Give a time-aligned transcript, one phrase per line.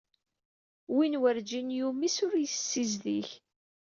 [0.95, 3.27] Win werǧin yumis ur yessizdig.